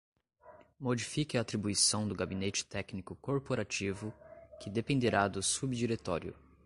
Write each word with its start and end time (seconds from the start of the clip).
Modifique 0.79 1.37
a 1.37 1.41
atribuição 1.41 2.07
do 2.07 2.15
Gabinete 2.15 2.65
Técnico 2.65 3.15
Corporativo, 3.17 4.11
que 4.59 4.67
dependerá 4.67 5.27
do 5.27 5.43
Subdiretório. 5.43 6.35